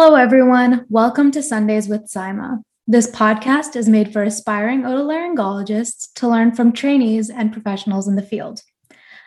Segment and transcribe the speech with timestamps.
[0.00, 0.86] Hello, everyone.
[0.88, 2.62] Welcome to Sundays with Saima.
[2.86, 8.22] This podcast is made for aspiring otolaryngologists to learn from trainees and professionals in the
[8.22, 8.62] field.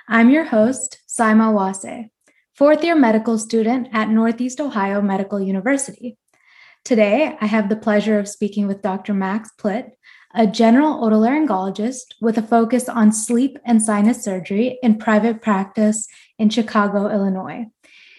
[0.08, 2.08] I'm your host, Saima Wase,
[2.56, 6.18] fourth year medical student at Northeast Ohio Medical University.
[6.86, 9.14] Today, I have the pleasure of speaking with Dr.
[9.14, 9.90] Max Plitt,
[10.34, 16.08] a general otolaryngologist with a focus on sleep and sinus surgery in private practice
[16.40, 17.66] in Chicago, Illinois.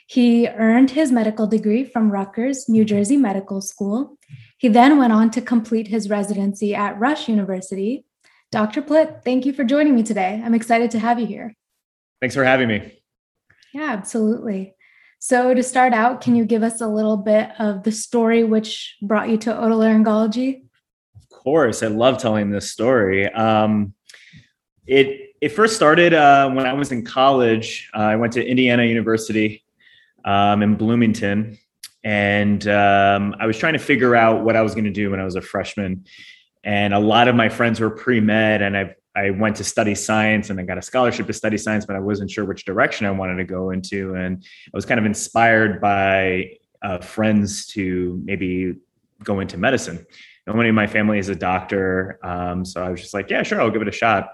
[0.06, 4.18] He earned his medical degree from Rutgers, New Jersey Medical School.
[4.58, 8.04] He then went on to complete his residency at Rush University.
[8.50, 8.82] Dr.
[8.82, 10.42] Plitt, thank you for joining me today.
[10.44, 11.54] I'm excited to have you here.
[12.20, 13.00] Thanks for having me.
[13.72, 14.74] Yeah, absolutely.
[15.18, 18.96] So, to start out, can you give us a little bit of the story which
[19.00, 20.64] brought you to otolaryngology?
[21.14, 23.32] Of course, I love telling this story.
[23.32, 23.94] Um,
[24.86, 27.88] it it first started uh, when I was in college.
[27.94, 29.61] Uh, I went to Indiana University
[30.24, 31.58] um, in Bloomington.
[32.04, 35.20] And um, I was trying to figure out what I was going to do when
[35.20, 36.04] I was a freshman.
[36.64, 39.94] And a lot of my friends were pre med, and I, I went to study
[39.94, 43.06] science and I got a scholarship to study science, but I wasn't sure which direction
[43.06, 44.14] I wanted to go into.
[44.14, 48.76] And I was kind of inspired by uh, friends to maybe
[49.22, 50.06] go into medicine.
[50.46, 52.18] Nobody in my family is a doctor.
[52.22, 54.30] Um, so I was just like, yeah, sure, I'll give it a shot.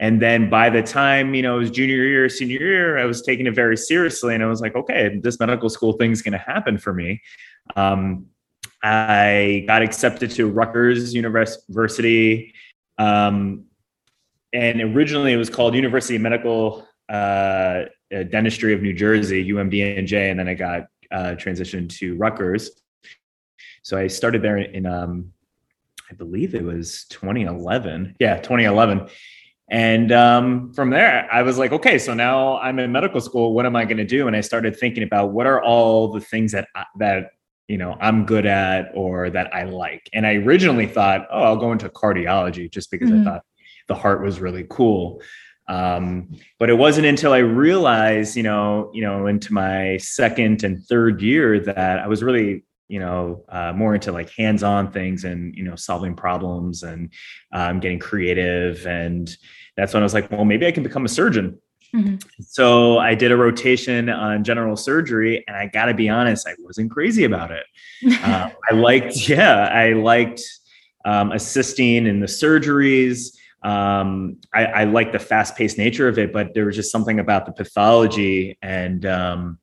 [0.00, 3.22] And then by the time, you know, it was junior year, senior year, I was
[3.22, 4.34] taking it very seriously.
[4.34, 7.20] And I was like, okay, this medical school thing's going to happen for me.
[7.74, 8.26] Um,
[8.82, 12.54] I got accepted to Rutgers University.
[12.96, 13.64] Um,
[14.52, 20.30] and originally it was called University of Medical uh, Dentistry of New Jersey, UMDNJ.
[20.30, 22.70] And then I got uh, transitioned to Rutgers.
[23.82, 25.32] So I started there in, um,
[26.08, 28.14] I believe it was 2011.
[28.20, 29.08] Yeah, 2011
[29.70, 33.52] and um, from there, I was like, okay, so now I'm in medical school.
[33.52, 34.26] What am I going to do?
[34.26, 37.32] And I started thinking about what are all the things that that
[37.66, 40.08] you know I'm good at or that I like.
[40.14, 43.28] And I originally thought, oh, I'll go into cardiology just because mm-hmm.
[43.28, 43.42] I thought
[43.88, 45.20] the heart was really cool.
[45.68, 50.82] Um, but it wasn't until I realized, you know, you know, into my second and
[50.86, 55.54] third year that I was really you know uh, more into like hands-on things and
[55.54, 57.12] you know solving problems and
[57.52, 59.36] um, getting creative and
[59.78, 61.58] that's when i was like well maybe i can become a surgeon
[61.94, 62.16] mm-hmm.
[62.40, 66.90] so i did a rotation on general surgery and i gotta be honest i wasn't
[66.90, 67.64] crazy about it
[68.24, 70.42] uh, i liked yeah i liked
[71.04, 76.54] um, assisting in the surgeries um, I, I like the fast-paced nature of it, but
[76.54, 79.58] there was just something about the pathology and um,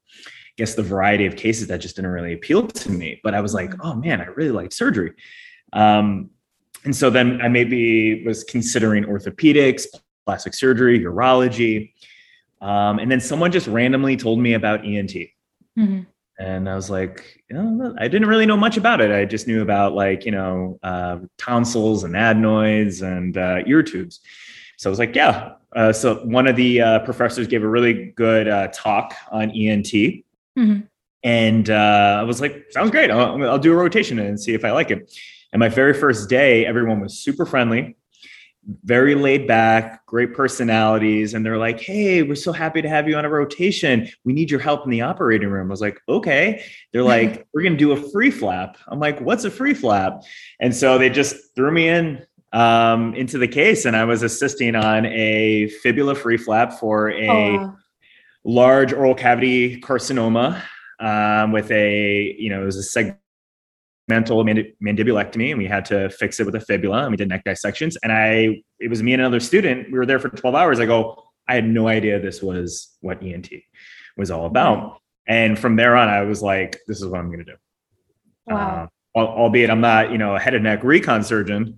[0.58, 3.20] guess the variety of cases that just didn't really appeal to me.
[3.24, 5.14] But I was like, oh man, I really like surgery.
[5.74, 6.30] Um,
[6.84, 9.86] and so then I maybe was considering orthopedics,
[10.26, 11.94] plastic surgery, urology.
[12.62, 15.12] Um, and then someone just randomly told me about ENT.
[15.78, 16.02] Mm-hmm.
[16.38, 19.12] And I was like, I didn't really know much about it.
[19.12, 24.20] I just knew about like, you know, uh, tonsils and adenoids and uh, ear tubes.
[24.78, 25.54] So I was like, yeah.
[25.74, 29.86] Uh, so one of the uh, professors gave a really good uh, talk on ENT.
[29.88, 30.82] Mm-hmm.
[31.24, 33.12] And uh, I was like, sounds great.
[33.12, 35.12] I'll, I'll do a rotation and see if I like it.
[35.54, 37.96] And my very first day, everyone was super friendly,
[38.84, 41.34] very laid back, great personalities.
[41.34, 44.10] And they're like, hey, we're so happy to have you on a rotation.
[44.24, 45.68] We need your help in the operating room.
[45.68, 46.64] I was like, okay.
[46.92, 48.78] They're like, we're going to do a free flap.
[48.88, 50.24] I'm like, what's a free flap?
[50.60, 53.86] And so they just threw me in um, into the case.
[53.86, 57.72] And I was assisting on a fibula free flap for a
[58.44, 60.62] large oral cavity carcinoma
[61.00, 63.18] um, with a, you know, it was a segmental
[64.08, 67.44] mand- mandibulectomy, and we had to fix it with a fibula, and we did neck
[67.44, 67.98] dissections.
[68.04, 69.92] And I, it was me and another student.
[69.92, 70.80] We were there for 12 hours.
[70.80, 73.50] I go, I had no idea this was what ENT
[74.18, 75.00] was all about.
[75.28, 77.58] And from there on, I was like, this is what I'm going to do.
[78.48, 78.90] Wow.
[79.16, 81.78] Uh, albeit I'm not, you know, a head and neck recon surgeon,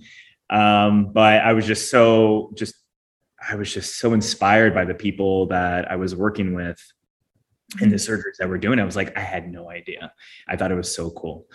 [0.50, 2.74] um, but I was just so just
[3.50, 6.82] I was just so inspired by the people that I was working with
[7.80, 8.80] and the surgeries that we're doing.
[8.80, 10.12] I was like, I had no idea.
[10.48, 11.46] I thought it was so cool.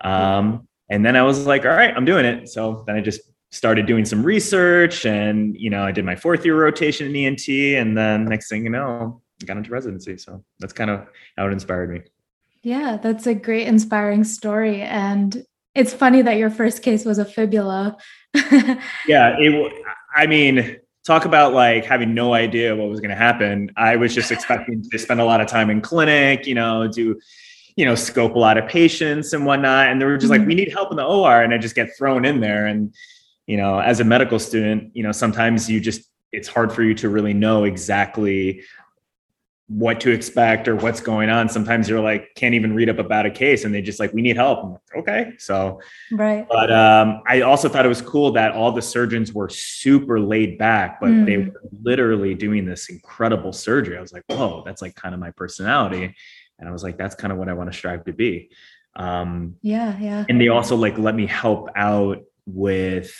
[0.00, 2.48] Um, and then I was like, all right, I'm doing it.
[2.48, 3.20] So then I just
[3.50, 7.48] started doing some research and, you know, I did my fourth year rotation in ENT.
[7.48, 10.18] And then next thing you know, I got into residency.
[10.18, 11.06] So that's kind of
[11.36, 12.02] how it inspired me.
[12.62, 14.82] Yeah, that's a great inspiring story.
[14.82, 15.44] And
[15.74, 17.96] it's funny that your first case was a fibula.
[18.34, 19.72] yeah, it,
[20.14, 23.70] I mean, talk about like having no idea what was going to happen.
[23.76, 27.20] I was just expecting to spend a lot of time in clinic, you know, do,
[27.76, 29.88] you know, scope a lot of patients and whatnot.
[29.88, 30.40] And they were just mm-hmm.
[30.40, 31.42] like, we need help in the OR.
[31.42, 32.66] And I just get thrown in there.
[32.66, 32.94] And,
[33.46, 36.94] you know, as a medical student, you know, sometimes you just, it's hard for you
[36.94, 38.62] to really know exactly
[39.68, 41.48] what to expect or what's going on.
[41.48, 44.22] Sometimes you're like, can't even read up about a case and they just like, we
[44.22, 44.62] need help.
[44.64, 45.32] Like, okay.
[45.38, 45.80] So,
[46.12, 46.46] right.
[46.48, 50.56] But um, I also thought it was cool that all the surgeons were super laid
[50.56, 51.26] back, but mm.
[51.26, 53.98] they were literally doing this incredible surgery.
[53.98, 56.14] I was like, whoa, that's like kind of my personality.
[56.58, 58.50] And I was like, that's kind of what I want to strive to be.
[58.96, 59.98] Um, yeah.
[59.98, 60.24] Yeah.
[60.28, 63.14] And they also like let me help out with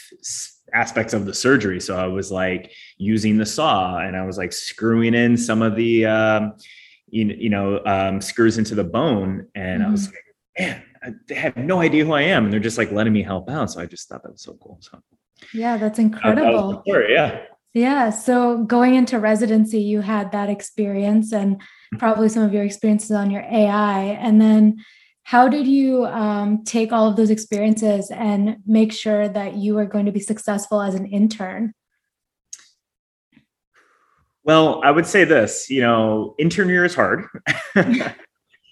[0.72, 1.80] aspects of the surgery.
[1.80, 5.76] So I was like using the saw and I was like screwing in some of
[5.76, 6.54] the, um,
[7.08, 9.46] you, you know, um, screws into the bone.
[9.54, 9.88] And mm-hmm.
[9.88, 10.14] I was mm-hmm.
[10.64, 12.44] like, man, I, they have no idea who I am.
[12.44, 13.70] And they're just like letting me help out.
[13.70, 14.78] So I just thought that was so cool.
[14.80, 15.02] So
[15.52, 16.82] yeah, that's incredible.
[16.86, 17.42] That yeah.
[17.76, 18.08] Yeah.
[18.08, 21.98] So going into residency, you had that experience and mm-hmm.
[21.98, 24.00] probably some of your experiences on your AI.
[24.18, 24.82] And then
[25.24, 29.84] how did you um, take all of those experiences and make sure that you were
[29.84, 31.74] going to be successful as an intern?
[34.42, 37.26] Well, I would say this, you know, intern year is hard.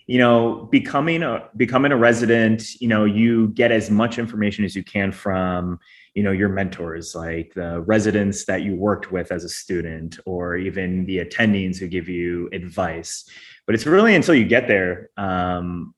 [0.06, 4.76] you know, becoming a becoming a resident, you know, you get as much information as
[4.76, 5.78] you can from,
[6.14, 10.56] you know, your mentors, like the residents that you worked with as a student, or
[10.56, 13.28] even the attendings who give you advice.
[13.66, 15.94] But it's really until you get there um,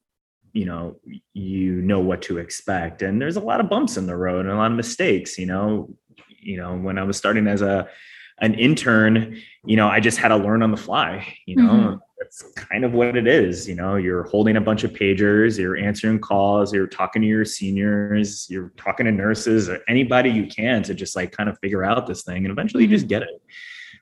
[0.56, 0.96] you know
[1.34, 4.54] you know what to expect and there's a lot of bumps in the road and
[4.54, 5.94] a lot of mistakes you know
[6.40, 7.86] you know when i was starting as a
[8.38, 11.96] an intern you know i just had to learn on the fly you know mm-hmm.
[12.18, 13.96] That's kind of what it is you know?
[13.96, 18.72] You're holding a bunch of pagers you're answering calls you're talking to your seniors you're
[18.76, 22.22] talking to nurses or anybody you can to just like kind of figure out this
[22.22, 23.42] thing and eventually you just get it.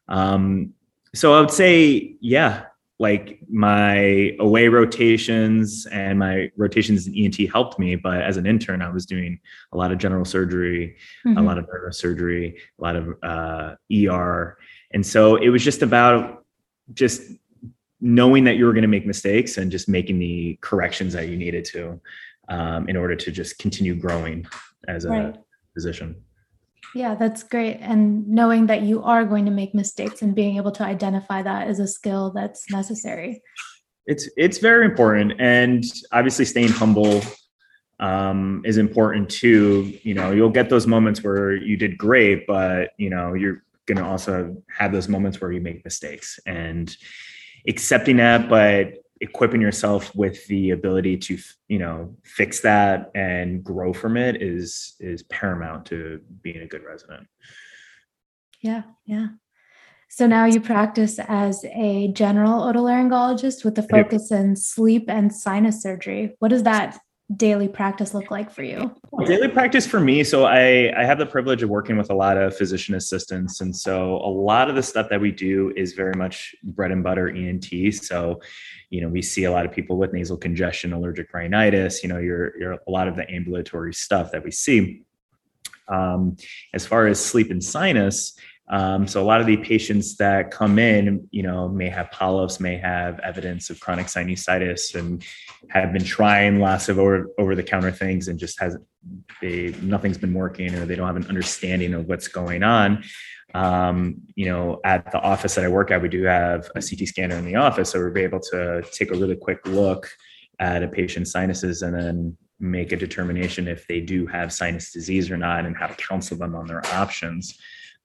[0.08, 0.75] Um
[1.14, 2.64] so i would say yeah
[2.99, 8.82] like my away rotations and my rotations in ENT helped me, but as an intern,
[8.82, 9.40] I was doing
[9.72, 10.96] a lot of general surgery,
[11.26, 11.37] mm-hmm.
[11.37, 14.56] a lot of neurosurgery, a lot of uh, ER,
[14.93, 16.44] and so it was just about
[16.93, 17.22] just
[18.04, 21.38] knowing that you were going to make mistakes and just making the corrections that you
[21.38, 21.98] needed to
[22.50, 24.46] um, in order to just continue growing
[24.86, 25.36] as a right.
[25.72, 26.14] physician.
[26.94, 27.78] Yeah, that's great.
[27.80, 31.68] And knowing that you are going to make mistakes and being able to identify that
[31.68, 33.42] is a skill that's necessary.
[34.06, 37.22] It's it's very important, and obviously staying humble
[38.00, 39.98] um, is important too.
[40.02, 43.96] You know, you'll get those moments where you did great, but you know you're going
[43.96, 46.94] to also have those moments where you make mistakes and
[47.66, 51.38] accepting that, but equipping yourself with the ability to
[51.69, 56.84] you know fix that and grow from it is is paramount to being a good
[56.84, 57.26] resident.
[58.61, 59.28] Yeah yeah.
[60.08, 65.82] So now you practice as a general otolaryngologist with a focus in sleep and sinus
[65.82, 66.37] surgery.
[66.38, 67.00] What does that
[67.35, 68.94] daily practice look like for you?
[69.25, 70.23] Daily practice for me.
[70.25, 73.61] So I, I have the privilege of working with a lot of physician assistants.
[73.61, 77.03] And so a lot of the stuff that we do is very much bread and
[77.03, 77.94] butter ENT.
[77.94, 78.41] So,
[78.91, 82.19] you know, we see a lot of people with nasal congestion, allergic rhinitis, you know,
[82.19, 85.03] you're, you're a lot of the ambulatory stuff that we see.
[85.88, 86.37] Um,
[86.73, 88.37] as far as sleep and sinus,
[88.69, 92.61] um, so a lot of the patients that come in, you know, may have polyps,
[92.61, 95.22] may have evidence of chronic sinusitis, and
[95.69, 98.82] have been trying lots of over over the counter things and just hasn't
[99.43, 103.04] they nothing's been working or they don't have an understanding of what's going on.
[103.52, 107.06] Um, you know, at the office that I work at, we do have a CT
[107.06, 110.11] scanner in the office, so we're able to take a really quick look
[110.59, 115.30] at a patient's sinuses and then make a determination if they do have sinus disease
[115.30, 117.59] or not and how to counsel them on their options.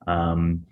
[0.08, 0.66] Um,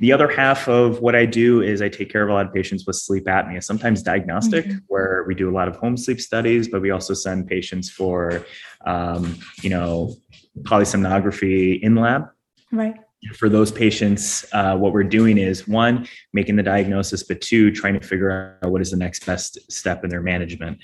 [0.00, 2.52] the other half of what I do is I take care of a lot of
[2.52, 4.78] patients with sleep apnea, sometimes diagnostic, mm-hmm.
[4.88, 8.44] where we do a lot of home sleep studies, but we also send patients for,
[8.84, 10.16] um, you know,
[10.62, 12.24] polysomnography in lab.
[12.72, 12.96] Right.
[13.36, 17.94] For those patients, uh, what we're doing is one, making the diagnosis, but two, trying
[17.94, 20.78] to figure out what is the next best step in their management.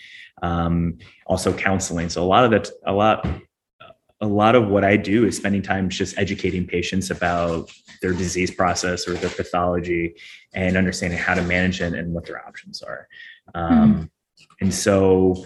[0.45, 2.09] Um, also counseling.
[2.09, 3.27] So a lot of that, a lot
[4.21, 7.71] a lot of what I do is spending time just educating patients about
[8.03, 10.17] their disease process or their pathology
[10.55, 13.09] and understanding how to manage it and what their options are.
[13.55, 14.05] Um, mm-hmm.
[14.61, 15.45] And so,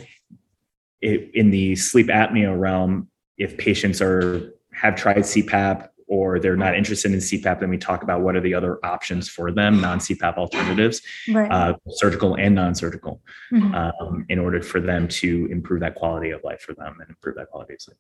[1.03, 6.77] it, in the sleep apnea realm, if patients are have tried CPAP or they're not
[6.77, 10.37] interested in CPAP, then we talk about what are the other options for them, non-CPAP
[10.37, 11.01] alternatives,
[11.33, 11.51] right.
[11.51, 13.21] uh, surgical and non-surgical,
[13.53, 13.75] mm-hmm.
[13.75, 17.37] um, in order for them to improve that quality of life for them and improve
[17.37, 17.97] that quality of sleep.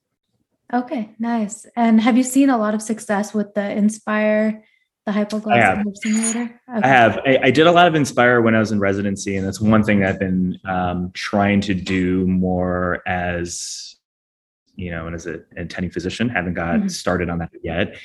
[0.72, 1.66] Okay, nice.
[1.76, 4.64] And have you seen a lot of success with the Inspire,
[5.04, 6.60] the hypoglossal stimulator?
[6.68, 6.80] Okay.
[6.82, 7.18] I have.
[7.26, 9.84] I, I, did a lot of Inspire when I was in residency, and that's one
[9.84, 13.92] thing that I've been um, trying to do more as
[14.76, 16.88] you know, and as an attending physician, haven't got mm-hmm.
[16.88, 17.96] started on that yet.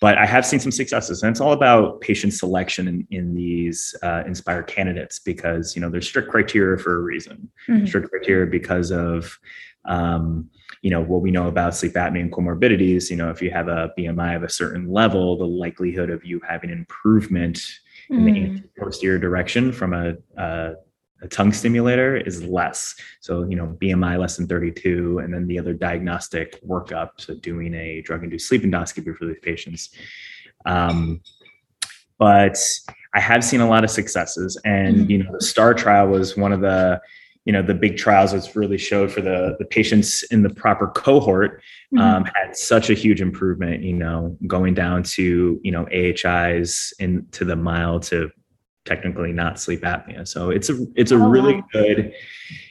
[0.00, 3.94] but I have seen some successes, and it's all about patient selection in, in these
[4.02, 7.50] uh, Inspire candidates because you know there's strict criteria for a reason.
[7.68, 7.86] Mm-hmm.
[7.86, 9.38] Strict criteria because of
[9.84, 10.50] um,
[10.82, 13.10] you know what we know about sleep apnea and comorbidities.
[13.10, 16.40] You know, if you have a BMI of a certain level, the likelihood of you
[16.48, 17.60] having improvement
[18.08, 18.62] in the mm.
[18.76, 20.74] posterior direction from a, a
[21.22, 22.94] a tongue stimulator is less.
[23.20, 27.74] So, you know, BMI less than 32, and then the other diagnostic workup, so doing
[27.74, 29.90] a drug induced sleep endoscopy for these patients.
[30.64, 31.20] Um,
[32.18, 32.58] but
[33.14, 35.10] I have seen a lot of successes, and mm-hmm.
[35.10, 37.00] you know, the STAR trial was one of the
[37.50, 40.86] you know the big trials that's really showed for the the patients in the proper
[40.86, 41.60] cohort
[41.92, 41.98] mm-hmm.
[41.98, 47.44] um, had such a huge improvement you know going down to you know ahis into
[47.44, 48.30] the mild to
[48.84, 50.26] technically not sleep apnea.
[50.26, 51.68] So it's a it's a oh, really wow.
[51.72, 52.12] good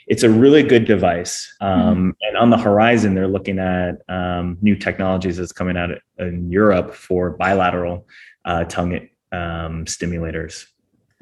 [0.07, 1.53] it's a really good device.
[1.59, 2.09] Um, mm-hmm.
[2.21, 6.95] And on the horizon, they're looking at um, new technologies that's coming out in Europe
[6.95, 8.07] for bilateral
[8.45, 10.65] uh, tongue um, stimulators.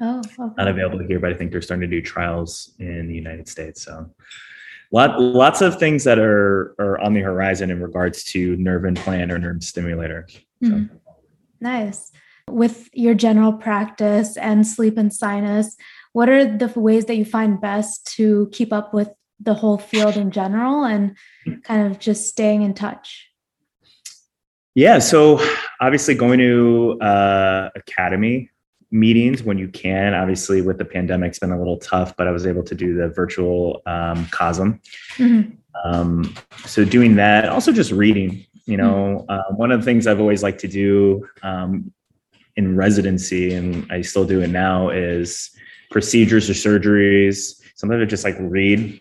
[0.00, 0.54] Oh, okay.
[0.56, 3.82] not available here, but I think they're starting to do trials in the United States.
[3.82, 4.10] So,
[4.92, 9.32] lot lots of things that are are on the horizon in regards to nerve implant
[9.32, 10.26] or nerve stimulator.
[10.62, 10.70] So.
[10.70, 10.96] Mm-hmm.
[11.60, 12.12] Nice
[12.50, 15.76] with your general practice and sleep and sinus,
[16.12, 20.16] what are the ways that you find best to keep up with the whole field
[20.16, 21.16] in general and
[21.62, 23.28] kind of just staying in touch?
[24.74, 25.44] Yeah, so
[25.80, 28.50] obviously going to uh, academy
[28.90, 30.14] meetings when you can.
[30.14, 32.94] Obviously, with the pandemic, it's been a little tough, but I was able to do
[32.94, 34.80] the virtual um, COSM.
[35.16, 35.50] Mm-hmm.
[35.84, 38.44] Um, so doing that, also just reading.
[38.66, 39.30] You know, mm-hmm.
[39.30, 41.92] uh, one of the things I've always liked to do um,
[42.56, 45.50] in residency, and I still do it now, is
[45.90, 47.60] procedures or surgeries.
[47.76, 49.00] Sometimes I just like read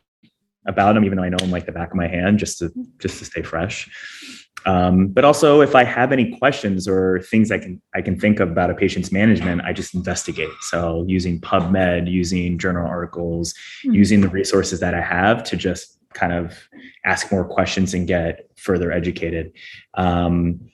[0.67, 2.71] about them, even though I know them like the back of my hand, just to
[2.99, 4.46] just to stay fresh.
[4.65, 8.39] Um, but also, if I have any questions or things I can I can think
[8.39, 10.49] of about a patient's management, I just investigate.
[10.61, 13.93] So using PubMed, using journal articles, mm-hmm.
[13.93, 16.57] using the resources that I have to just kind of
[17.05, 19.53] ask more questions and get further educated.
[19.93, 20.69] Um,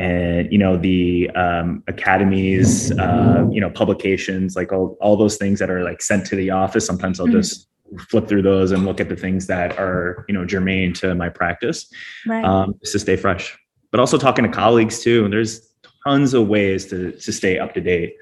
[0.00, 5.58] and you know the um, academies uh, you know publications like all, all those things
[5.58, 7.36] that are like sent to the office sometimes i'll mm-hmm.
[7.36, 7.68] just
[7.98, 11.28] flip through those and look at the things that are you know germane to my
[11.28, 11.90] practice
[12.26, 12.44] right.
[12.44, 13.58] um, just to stay fresh
[13.90, 15.68] but also talking to colleagues too and there's
[16.04, 18.16] tons of ways to to stay up to date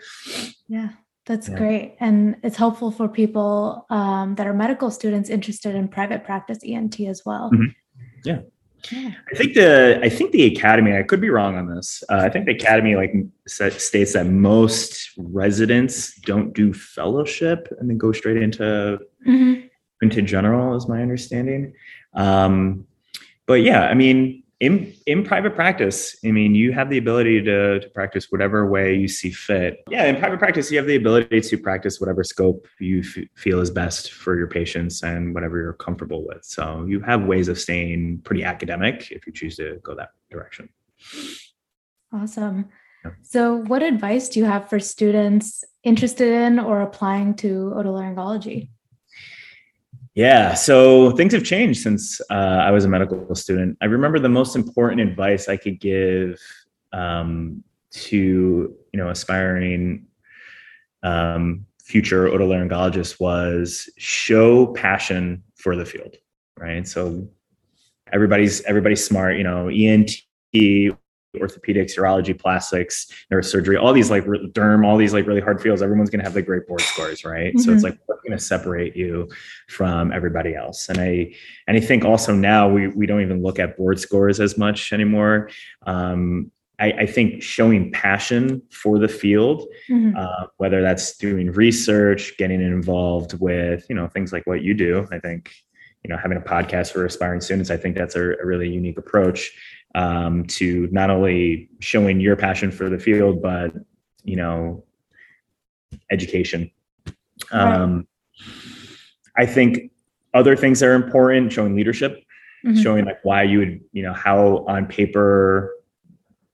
[0.68, 0.90] yeah
[1.26, 1.56] that's yeah.
[1.56, 6.58] great and it's helpful for people um, that are medical students interested in private practice
[6.64, 7.66] ent as well mm-hmm.
[8.24, 8.40] yeah
[8.92, 10.96] I think the I think the academy.
[10.96, 12.02] I could be wrong on this.
[12.08, 13.12] Uh, I think the academy like
[13.46, 18.98] states that most residents don't do fellowship and then go straight into
[19.28, 19.66] mm-hmm.
[20.02, 21.74] into general, is my understanding.
[22.14, 22.86] Um,
[23.46, 27.78] but yeah, I mean, in in private practice i mean you have the ability to,
[27.78, 31.40] to practice whatever way you see fit yeah in private practice you have the ability
[31.40, 35.74] to practice whatever scope you f- feel is best for your patients and whatever you're
[35.74, 39.94] comfortable with so you have ways of staying pretty academic if you choose to go
[39.94, 40.68] that direction
[42.12, 42.68] awesome
[43.04, 43.12] yeah.
[43.22, 48.70] so what advice do you have for students interested in or applying to otolaryngology
[50.18, 53.78] yeah, so things have changed since uh, I was a medical student.
[53.80, 56.40] I remember the most important advice I could give
[56.92, 58.16] um, to
[58.92, 60.08] you know aspiring
[61.04, 66.16] um, future otolaryngologists was show passion for the field,
[66.58, 66.84] right?
[66.88, 67.28] So
[68.12, 70.10] everybody's everybody's smart, you know, ENT
[71.36, 76.10] orthopedics, urology, plastics, neurosurgery, all these like derm, all these like really hard fields, everyone's
[76.10, 77.48] going to have like great board scores, right?
[77.48, 77.58] Mm-hmm.
[77.58, 77.90] So it's mm-hmm.
[77.92, 79.28] like what's going to separate you
[79.68, 80.88] from everybody else.
[80.88, 81.34] And I
[81.66, 84.92] and I think also now we we don't even look at board scores as much
[84.92, 85.50] anymore.
[85.86, 90.16] Um, I, I, think showing passion for the field, mm-hmm.
[90.16, 95.06] uh, whether that's doing research, getting involved with you know things like what you do,
[95.10, 95.52] I think
[96.04, 98.96] you know having a podcast for aspiring students, I think that's a, a really unique
[98.96, 99.50] approach
[99.94, 103.72] um, to not only showing your passion for the field, but
[104.24, 104.84] you know,
[106.10, 106.70] education.
[107.50, 108.06] Um,
[109.36, 109.90] I think
[110.34, 112.22] other things that are important, showing leadership,
[112.64, 112.80] mm-hmm.
[112.80, 115.74] showing like why you would, you know, how on paper,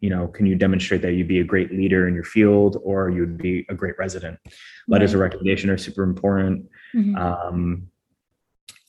[0.00, 3.10] you know, can you demonstrate that you'd be a great leader in your field or
[3.10, 4.38] you would be a great resident?
[4.86, 5.14] Letters right.
[5.14, 6.66] of recommendation are super important.
[6.94, 7.16] Mm-hmm.
[7.16, 7.88] Um,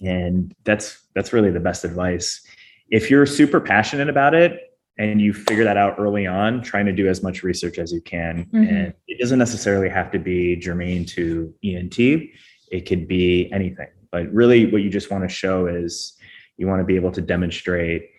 [0.02, 2.46] and that's that's really the best advice
[2.90, 6.94] if you're super passionate about it and you figure that out early on, trying to
[6.94, 8.46] do as much research as you can.
[8.46, 8.64] Mm-hmm.
[8.64, 13.88] And it doesn't necessarily have to be germane to ENT, it could be anything.
[14.12, 16.18] But really, what you just want to show is
[16.58, 18.10] you want to be able to demonstrate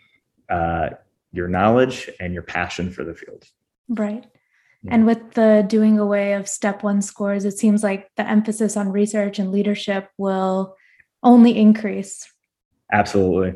[0.50, 0.90] uh,
[1.32, 3.44] your knowledge and your passion for the field.
[3.88, 4.26] Right.
[4.88, 8.92] And with the doing away of step one scores, it seems like the emphasis on
[8.92, 10.76] research and leadership will
[11.22, 12.30] only increase.
[12.92, 13.54] Absolutely.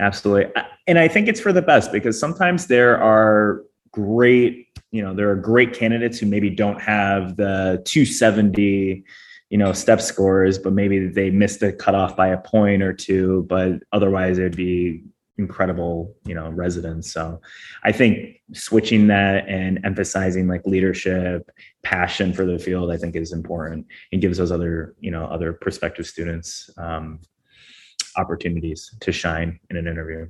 [0.00, 0.50] Absolutely.
[0.86, 5.30] And I think it's for the best because sometimes there are great, you know, there
[5.30, 9.04] are great candidates who maybe don't have the 270,
[9.50, 13.46] you know, step scores, but maybe they missed a cutoff by a point or two,
[13.48, 15.04] but otherwise it'd be
[15.40, 17.40] incredible you know residents so
[17.82, 21.50] i think switching that and emphasizing like leadership
[21.82, 25.54] passion for the field i think is important and gives those other you know other
[25.54, 27.18] prospective students um,
[28.16, 30.28] opportunities to shine in an interview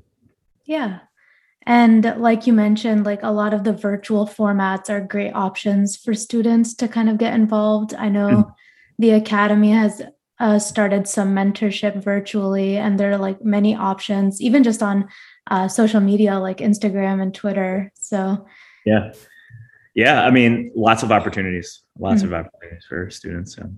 [0.64, 1.00] yeah
[1.66, 6.14] and like you mentioned like a lot of the virtual formats are great options for
[6.14, 8.50] students to kind of get involved i know mm-hmm.
[8.98, 10.02] the academy has
[10.40, 15.06] uh, started some mentorship virtually, and there are like many options, even just on
[15.50, 17.92] uh, social media like Instagram and Twitter.
[17.94, 18.46] So,
[18.86, 19.12] yeah,
[19.94, 20.24] yeah.
[20.24, 22.32] I mean, lots of opportunities, lots mm-hmm.
[22.32, 23.54] of opportunities for students.
[23.54, 23.70] So.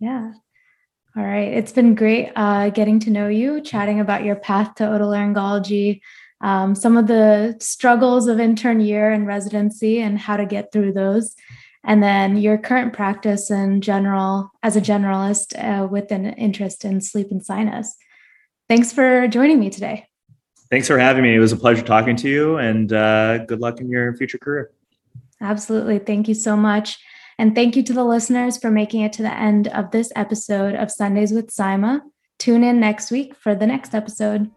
[0.00, 0.32] Yeah.
[1.16, 1.52] All right.
[1.52, 6.00] It's been great uh, getting to know you, chatting about your path to otolaryngology,
[6.40, 10.92] um, some of the struggles of intern year and residency, and how to get through
[10.92, 11.34] those
[11.84, 17.00] and then your current practice in general as a generalist uh, with an interest in
[17.00, 17.96] sleep and sinus.
[18.68, 20.06] Thanks for joining me today.
[20.70, 21.34] Thanks for having me.
[21.34, 24.70] It was a pleasure talking to you, and uh, good luck in your future career.
[25.40, 25.98] Absolutely.
[25.98, 26.98] Thank you so much.
[27.38, 30.74] And thank you to the listeners for making it to the end of this episode
[30.74, 32.00] of Sundays with Saima.
[32.38, 34.50] Tune in next week for the next episode.